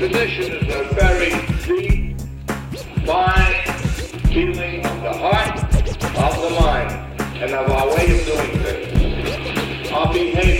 [0.00, 1.28] tradition is a very
[1.66, 2.18] deep,
[3.04, 3.52] fine
[4.32, 6.90] feeling of the heart, of the mind,
[7.36, 9.90] and of our way of doing things.
[9.92, 10.59] Our behavior,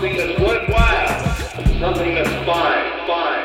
[0.00, 1.36] something that's worthwhile,
[1.78, 3.44] something that's fine, fine.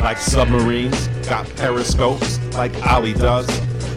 [0.00, 3.46] Like submarines, got periscopes, like Ali does.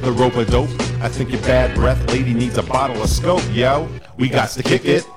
[0.02, 0.70] The rope a dope.
[1.02, 3.90] I think your bad breath lady needs a bottle of scope, yo.
[4.18, 5.08] We got to kick it.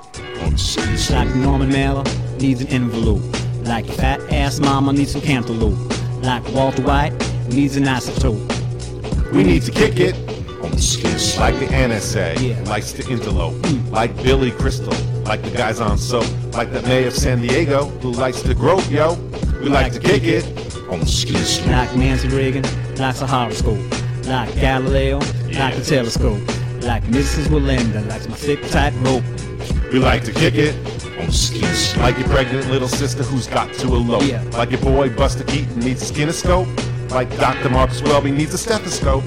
[1.11, 2.05] Like Norman Mailer
[2.41, 3.23] needs an envelope.
[3.67, 5.79] Like fat ass mama needs some cantaloupe.
[6.23, 7.13] Like Walter White
[7.49, 9.33] needs an isotope.
[9.33, 10.32] We need to kick it.
[10.77, 12.61] Like the NSA, Yeah.
[12.71, 13.91] likes to interlope.
[13.91, 16.27] Like Billy Crystal, like the guys on soap.
[16.55, 19.15] Like the mayor of San Diego, who likes to grope, yo.
[19.61, 20.45] We like to kick it.
[20.91, 22.65] On the skids like Nancy Reagan
[22.97, 23.79] likes a horoscope.
[24.27, 25.19] Like Galileo
[25.53, 26.41] like a telescope.
[26.83, 27.47] Like Mrs.
[27.49, 29.25] Walinda likes my thick tight rope.
[29.93, 30.75] We like to kick it.
[31.21, 34.25] On skids like your pregnant little sister who's got to elope.
[34.25, 34.43] Yeah.
[34.53, 36.67] Like your boy Buster Keaton needs a skinoscope.
[37.11, 37.69] Like Dr.
[37.69, 39.25] Marcus Welby needs a stethoscope.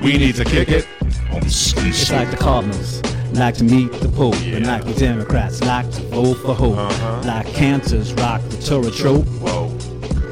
[0.00, 0.86] We need to kick it.
[1.30, 1.86] On the ski slope.
[1.92, 6.02] It's like the Cardinals like to meet the Pope, and like the Democrats like to
[6.04, 6.76] vote for hope.
[6.78, 7.22] Uh-huh.
[7.26, 9.26] Like cantors rock the Torah trope.
[9.40, 9.66] Whoa.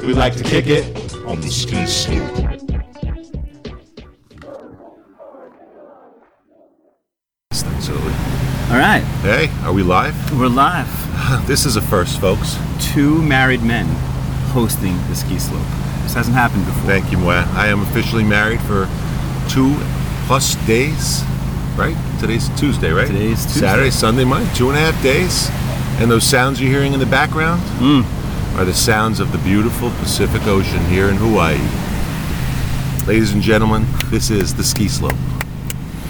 [0.05, 1.13] We like to kick it.
[1.25, 2.51] on the ski slope.
[7.51, 8.13] Absolutely.
[8.71, 10.15] All right, Hey, are we live?
[10.37, 10.87] we're live.
[11.47, 12.57] This is a first, folks.
[12.79, 13.85] Two married men
[14.51, 15.61] hosting the ski slope.
[16.03, 16.83] This hasn't happened before.
[16.83, 17.47] Thank you, Moa.
[17.53, 18.87] I am officially married for
[19.49, 19.75] two
[20.27, 21.23] plus days,
[21.75, 21.95] right?
[22.19, 23.07] Today's Tuesday, right?
[23.07, 23.59] Today's Tuesday.
[23.61, 25.49] Saturday, Sunday, Monday, two and a half days.
[26.01, 28.01] And those sounds you're hearing in the background Hmm.
[28.59, 31.59] are the sounds of the beautiful Pacific Ocean here in Hawaii.
[33.07, 35.13] Ladies and gentlemen, this is the ski slope.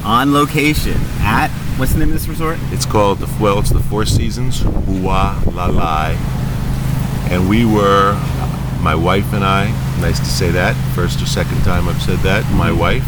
[0.03, 2.57] On location at what's the name of this resort?
[2.72, 6.16] It's called the well, it's the Four Seasons Hua Lalai,
[7.31, 8.13] and we were
[8.81, 9.66] my wife and I.
[10.00, 12.50] Nice to say that first or second time I've said that.
[12.53, 13.03] My wife.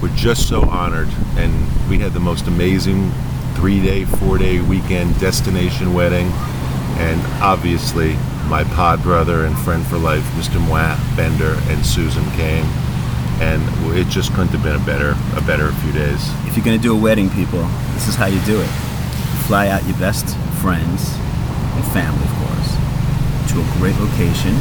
[0.00, 1.52] We're just so honored, and
[1.88, 3.10] we had the most amazing
[3.54, 6.26] three-day, four-day weekend destination wedding,
[6.98, 8.16] and obviously
[8.48, 10.60] my pod brother and friend for life, Mr.
[10.60, 12.64] Moi Bender and Susan came,
[13.40, 13.62] and
[13.96, 16.30] it just couldn't have been a better a better few days.
[16.46, 17.62] If you're gonna do a wedding, people,
[17.94, 18.70] this is how you do it.
[19.46, 21.14] Fly out your best friends
[21.74, 22.70] and family, of course,
[23.52, 24.54] to a great location.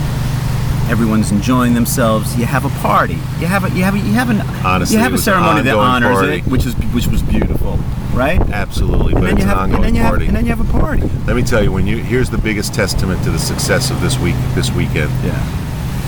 [0.91, 2.35] Everyone's enjoying themselves.
[2.37, 3.13] You have a party.
[3.39, 5.75] You have a you have a, you have an Honestly, you have a ceremony that
[5.75, 6.37] honors party.
[6.39, 7.77] it, which is which was beautiful,
[8.13, 8.39] right?
[8.51, 10.45] Absolutely, And but then it's you an have and ongoing then you have and then
[10.45, 11.03] you have a party.
[11.25, 14.19] Let me tell you, when you here's the biggest testament to the success of this
[14.19, 15.11] week, this weekend.
[15.23, 15.39] Yeah.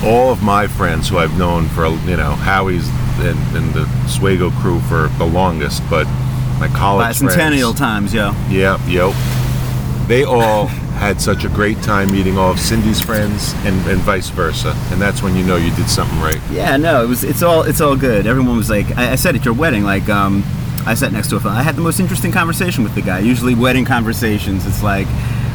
[0.05, 2.89] All of my friends who I've known for you know Howie's
[3.19, 6.05] and, and the Swago crew for the longest, but
[6.59, 8.31] my college Bicentennial friends, times, yo.
[8.49, 9.13] yeah, yo,
[10.07, 10.67] they all
[11.03, 15.01] had such a great time meeting all of Cindy's friends and, and vice versa, and
[15.01, 16.39] that's when you know you did something right.
[16.51, 17.23] Yeah, no, it was.
[17.23, 17.63] It's all.
[17.63, 18.25] It's all good.
[18.27, 20.43] Everyone was like, I, I said at your wedding, like, um,
[20.85, 21.55] I sat next to a fellow.
[21.55, 23.19] I had the most interesting conversation with the guy.
[23.19, 25.07] Usually, wedding conversations, it's like,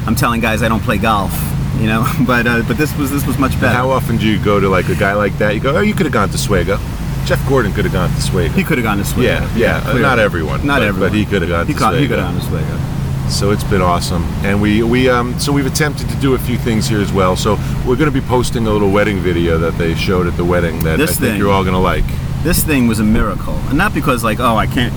[0.07, 1.33] I'm telling guys I don't play golf,
[1.79, 2.07] you know.
[2.27, 3.75] But uh, but this was this was much better.
[3.75, 5.55] How often do you go to like a guy like that?
[5.55, 6.79] You go, oh, you could have gone to Swago.
[7.27, 8.51] Jeff Gordon could have gone to Swago.
[8.55, 9.23] he could have gone to Swago.
[9.25, 10.01] Yeah, yeah, clearly.
[10.01, 11.11] not everyone, Not but- everyone.
[11.11, 12.98] but he could have gone He, to caught- he could have gone to Swago.
[13.31, 16.57] So it's been awesome, and we we um so we've attempted to do a few
[16.57, 17.37] things here as well.
[17.37, 17.55] So
[17.87, 20.83] we're going to be posting a little wedding video that they showed at the wedding
[20.85, 22.05] that This I think you're all going to like.
[22.43, 24.95] This thing was a miracle, and not because like, oh, I can't.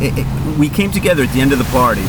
[0.00, 2.04] It, it, we came together at the end of the party,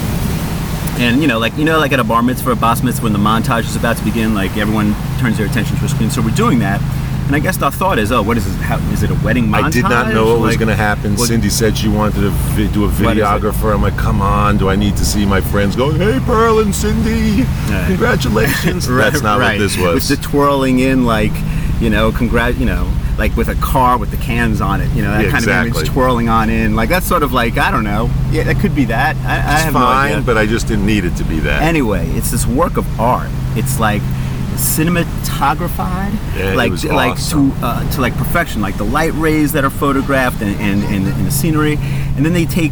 [1.02, 3.14] and you know, like you know, like at a bar mitzvah, a bas mitzvah, when
[3.14, 6.12] the montage is about to begin, like everyone turns their attention to a screen.
[6.12, 6.80] So we're doing that,
[7.26, 8.56] and I guess the thought is, oh, what is this?
[8.64, 9.64] How, is it a wedding montage?
[9.64, 11.16] I did not know what was going to happen.
[11.16, 13.06] what- Cindy said she wanted to vi- do a What is it?
[13.24, 13.74] videographer.
[13.74, 16.74] I'm like, come on, do I need to see my friends going, hey, Pearl and
[16.76, 17.86] Cindy, Right.
[17.88, 18.88] congratulations?
[18.88, 19.54] That's not right.
[19.54, 20.10] what this was.
[20.10, 21.32] With the twirling in, like,
[21.80, 25.02] you know, congrat, you know, like with a car with the cans on it, you
[25.04, 25.70] know, that Yeah, kind exactly.
[25.72, 28.58] of image twirling on in, like that's sort of like I don't know, yeah, that
[28.60, 29.16] could be that.
[29.18, 30.22] I, I it's have fine, no idea.
[30.26, 31.62] but I just didn't need it to be that.
[31.62, 33.30] anyway, it's this work of art.
[33.56, 34.02] It's like
[34.56, 37.52] cinematographied, Yeah, like like awesome.
[37.52, 41.08] to uh, to like perfection, like the light rays that are photographed and and, and,
[41.08, 41.76] and the scenery,
[42.16, 42.72] and then they take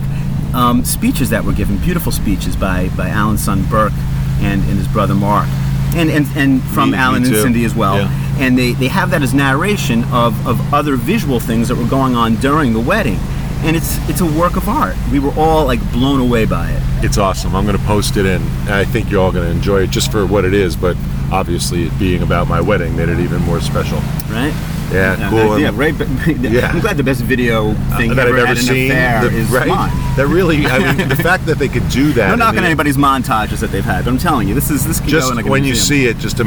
[0.54, 3.94] um, speeches that were given, beautiful speeches by by Alan's son Burke
[4.42, 5.48] and, and his brother Mark,
[5.96, 7.36] and and, and from Me- me Alan and.
[7.36, 7.98] Cindy as well.
[7.98, 8.18] Yeah.
[8.40, 12.16] And they, they have that as narration of, of other visual things that were going
[12.16, 13.20] on during the wedding.
[13.64, 14.96] And it's it's a work of art.
[15.12, 16.82] We were all like blown away by it.
[17.06, 17.56] It's awesome.
[17.56, 18.42] I'm going to post it in.
[18.42, 20.96] and I think you're all going to enjoy it just for what it is, but
[21.32, 23.98] obviously it being about my wedding made it even more special.
[24.30, 24.54] Right?
[24.92, 25.58] Yeah, Yeah, cool.
[25.60, 25.98] Yeah, right.
[25.98, 26.08] But,
[26.42, 26.68] Yeah.
[26.72, 28.90] I'm glad the best video uh, thing that ever I've ever seen.
[28.90, 29.68] the- is right?
[29.68, 29.90] mine.
[30.18, 32.30] That really, I mean, the fact that they could do that.
[32.30, 35.00] No knocking it- anybody's montages that they've had, but I'm telling you, this is this
[35.00, 36.44] can go Just in like a when you see it, just to,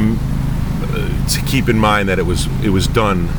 [0.83, 3.29] uh, to keep in mind that it was it was done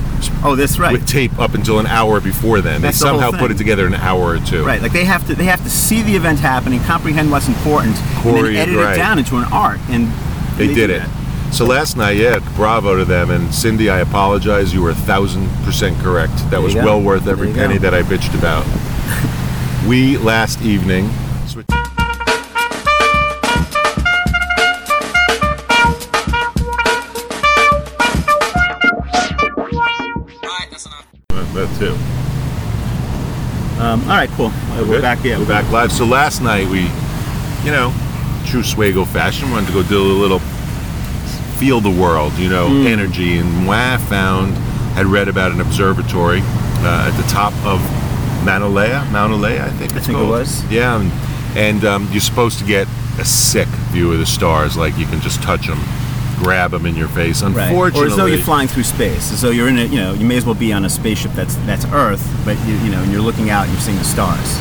[0.43, 0.93] Oh, that's right.
[0.93, 2.81] with tape up until an hour before then.
[2.81, 4.65] That's they the somehow put it together in an hour or two.
[4.65, 7.97] Right, like they have to they have to see the event happening, comprehend what's important,
[8.25, 8.95] and then edit right.
[8.95, 9.81] it down into an art.
[9.89, 10.09] And
[10.57, 11.03] They, did it.
[11.03, 11.55] that.
[11.55, 13.31] So last night, yeah, bravo to them.
[13.31, 14.75] And Cindy, I apologize.
[14.75, 16.35] You were a thousand percent correct.
[16.51, 17.91] That was well worth every penny go.
[17.91, 18.67] that I bitched about.
[19.89, 21.11] we last evening.
[33.87, 34.51] Um, all right, cool.
[34.89, 35.23] We're back.
[35.23, 35.93] Yeah, we're back live.
[35.93, 36.81] So last night we,
[37.65, 37.95] you know,
[38.45, 40.41] true Swago fashion, wanted to go do a little
[41.61, 42.87] feel the world, you know, Hmm.
[42.89, 43.39] energy.
[43.39, 44.55] And moi found,
[44.95, 47.81] had read about an observatory uh, at the top of
[48.45, 50.65] Mauna Lea, Mauna Lea, I think it's think it was.
[50.65, 51.13] Yeah, and,
[51.57, 52.89] and um, you're supposed to get
[53.21, 55.79] a sick view of the stars, like you can just touch them,
[56.37, 57.43] grab them in your face.
[57.43, 57.69] Right.
[57.69, 60.13] Unfortunately, Or as though you're flying through space, as though you're in a, you know,
[60.15, 63.03] you may as well be on a spaceship that's that's Earth, but you, you know,
[63.03, 64.59] and you're looking out and you're seeing the stars.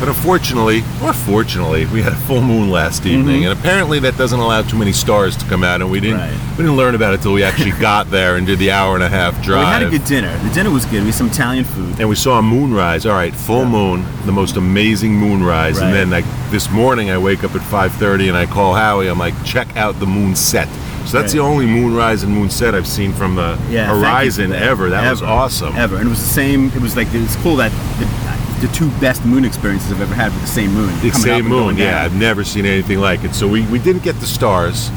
[0.00, 4.40] But unfortunately, or fortunately, we had a full moon last evening, and apparently that doesn't
[4.40, 5.82] allow too many stars to come out.
[5.82, 6.48] And we didn't Mm-hmm.
[6.48, 6.50] Right.
[6.56, 9.04] we didn't learn about it until we actually got there and did the hour and
[9.04, 9.66] a half Well, drive.
[9.66, 10.34] we had a good dinner.
[10.38, 11.00] The dinner was good.
[11.00, 12.00] We had some Italian food.
[12.00, 13.04] and we saw a moonrise.
[13.04, 15.76] All right, full moon, the most amazing moonrise.
[15.78, 15.88] Right.
[15.88, 19.06] And then like this morning, I wake up at 5:30 and I call Howie.
[19.06, 20.66] I'm like, check out the moon set.
[21.06, 21.38] So that's Right.
[21.38, 24.62] the only moonrise and moonset I've seen from the Yeah, you for horizon that.
[24.62, 24.90] ever.
[24.90, 25.74] That was awesome.
[25.76, 26.66] Ever, and it was the same.
[26.76, 30.32] It was like it's cool that the, the two best moon experiences I've ever had
[30.32, 30.92] with the same moon.
[31.00, 31.90] The same moon, yeah.
[31.92, 32.04] down.
[32.04, 33.34] I've never seen anything like it.
[33.34, 34.90] So we, we didn't get the stars,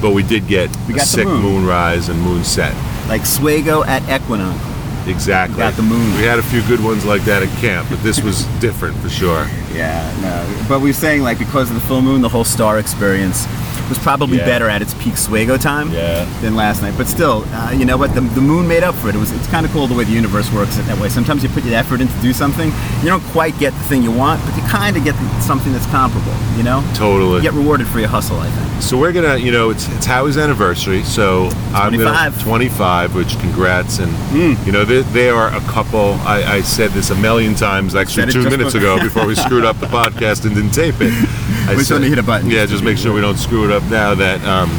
[0.00, 1.42] but we did get We a sick moon.
[1.42, 2.74] moonrise and moonset.
[3.08, 4.58] Like Swago at Equinox.
[5.06, 5.56] Exactly.
[5.56, 6.14] We got the moon.
[6.16, 9.10] We had a few good ones like that at camp, but this was different for
[9.10, 9.46] sure.
[9.74, 10.66] Yeah, no.
[10.68, 13.46] But we were saying like because of the full moon, the whole star experience
[13.90, 14.46] was probably Yeah.
[14.46, 16.24] better at its peak Swago time Yeah.
[16.40, 16.94] than last night.
[16.96, 18.14] But still, uh, you know what?
[18.14, 19.14] The, the moon made up for it.
[19.14, 21.10] It was it's kind of cool the way the universe works it that way.
[21.10, 22.72] Sometimes you put your effort in to do something,
[23.02, 25.70] you don't quite get the thing you want, but you kind of get the, something
[25.72, 26.32] that's comparable.
[26.56, 27.36] You know, Totally.
[27.36, 28.38] you get rewarded for your hustle.
[28.40, 28.82] I think.
[28.82, 31.02] So we're gonna, you know, it's it's Howie's anniversary.
[31.02, 32.42] So I'm gonna 25.
[32.42, 34.54] 25, which congrats, and Hmm.
[34.64, 36.18] you know they, they are a couple.
[36.24, 39.63] I, I said this a million times, actually two minutes before- ago before we screwed
[39.64, 41.12] up the podcast and didn't tape it.
[41.68, 42.50] I We just wanted to hit a button.
[42.50, 44.14] Yeah, just make sure we don't screw it up now.
[44.14, 44.70] That um,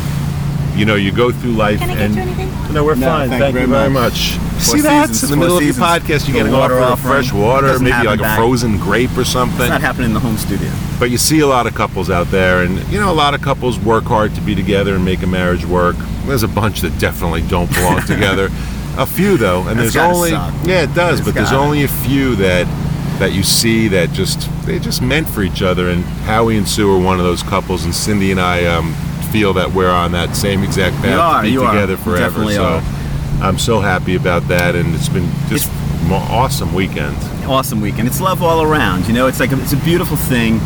[0.77, 2.73] you know, you go through life Can I get and you anything?
[2.73, 3.29] no, we're No, fine.
[3.29, 4.37] thank Thank, you you very very much.
[4.37, 4.61] much.
[4.61, 5.77] See that seasons, in the four middle seasons.
[5.77, 7.13] of your podcast, The you're getting water offered a offering.
[7.23, 8.37] fresh water, Doesn't maybe happen like a back.
[8.37, 9.61] frozen grape or something.
[9.61, 10.69] It's not happening in the home studio.
[10.99, 13.41] But you see a lot of couples out there, and you know, a lot of
[13.41, 15.95] couples work hard to be together and make a marriage work.
[16.25, 18.49] There's a bunch that definitely don't belong together.
[18.97, 20.53] A few though, and That's there's gotta only suck.
[20.65, 21.19] yeah, it does.
[21.19, 21.61] It's but there's gotta.
[21.63, 22.65] only a few that
[23.19, 25.89] that you see that just they just meant for each other.
[25.89, 28.93] And Howie and Sue are one of those couples, and Cindy and I um,
[29.31, 31.73] feel that we're on that same exact path are, to be are.
[31.73, 32.17] together You forever.
[32.19, 32.83] definitely so are.
[33.41, 37.17] I'm so happy about that, and it's been just an awesome weekend.
[37.45, 38.07] awesome weekend.
[38.07, 39.07] It's love all around.
[39.07, 40.59] You know, it's like a, it's a beautiful thing.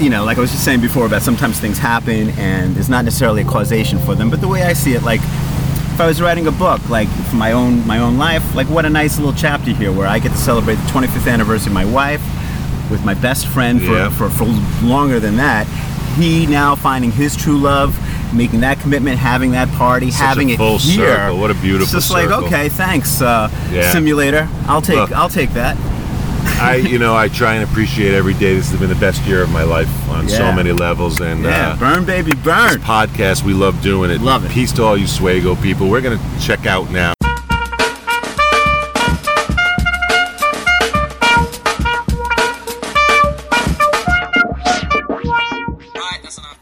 [0.00, 3.04] You know, like I was just saying before about sometimes things happen and there's not
[3.04, 4.28] necessarily a causation for them.
[4.28, 5.20] But the way I see it, like
[5.94, 8.84] if I was writing a book, like for my own my own life, like what
[8.84, 11.84] a nice little chapter here where I get to celebrate the 25th anniversary of my
[11.84, 12.20] wife
[12.90, 14.08] with my best friend for, Yeah.
[14.10, 14.44] for, for
[14.84, 15.66] longer than that.
[16.18, 17.96] He now finding his true love,
[18.34, 21.06] making that commitment, having that party, Such a having it full here.
[21.16, 21.38] circle.
[21.38, 22.42] What a beautiful It's just circle.
[22.42, 23.90] like okay, thanks, uh, Yeah.
[23.92, 24.48] simulator.
[24.66, 25.12] I'll take Look.
[25.12, 25.76] I'll take that.
[26.60, 28.54] I, you know, I try and appreciate every day.
[28.54, 31.20] This has been the best year of my life on so many levels.
[31.20, 32.74] And Yeah, uh, burn baby, burn.
[32.74, 34.20] this podcast, we love doing it.
[34.20, 34.50] Love it.
[34.50, 35.88] Peace to all you Swago people.
[35.90, 37.12] We're gonna check out now.
[44.74, 46.58] All right, that's enough.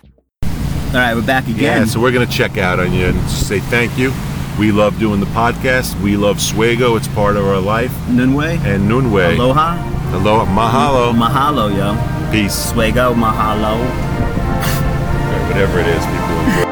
[0.94, 1.86] Alright, we're back Yeah, again.
[1.86, 4.12] so we're gonna check out on you and say thank you.
[4.58, 5.98] We love doing the podcast.
[6.02, 6.96] We love Swago.
[6.96, 7.90] It's part of our life.
[8.08, 9.34] Nunwe, And Nunwe.
[9.34, 9.76] aloha,
[10.14, 10.44] Aloha.
[10.52, 11.12] Mahalo.
[11.14, 11.96] mahalo, yo.
[12.30, 12.72] Peace.
[12.72, 13.78] Swago, mahalo.
[15.48, 16.71] Whatever it is, people enjoy.